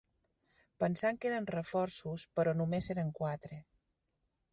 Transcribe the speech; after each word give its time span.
Pensant 0.83 1.19
que 1.25 1.29
eren 1.31 1.47
reforços, 1.55 2.23
però 2.39 2.55
només 2.63 2.89
eren 2.95 3.13
quatre 3.21 3.59